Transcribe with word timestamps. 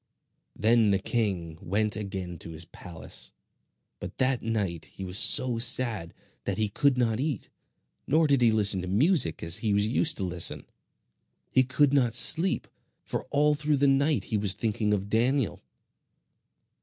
Then 0.55 0.89
the 0.89 0.97
king 0.97 1.59
went 1.61 1.95
again 1.95 2.39
to 2.39 2.49
his 2.49 2.65
palace; 2.65 3.33
but 3.99 4.17
that 4.17 4.41
night 4.41 4.85
he 4.85 5.05
was 5.05 5.19
so 5.19 5.59
sad 5.59 6.15
that 6.45 6.57
he 6.57 6.69
could 6.69 6.97
not 6.97 7.19
eat, 7.19 7.51
nor 8.07 8.25
did 8.25 8.41
he 8.41 8.51
listen 8.51 8.81
to 8.81 8.87
music 8.87 9.43
as 9.43 9.57
he 9.57 9.75
was 9.75 9.85
used 9.87 10.17
to 10.17 10.23
listen. 10.23 10.65
He 11.51 11.61
could 11.61 11.93
not 11.93 12.15
sleep, 12.15 12.67
for 13.03 13.25
all 13.25 13.53
through 13.53 13.77
the 13.77 13.85
night 13.85 14.23
he 14.23 14.37
was 14.39 14.53
thinking 14.53 14.91
of 14.91 15.07
Daniel. 15.07 15.61